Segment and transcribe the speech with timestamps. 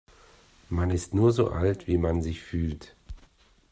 [0.69, 2.95] Man ist nur so alt, wie man sich fühlt.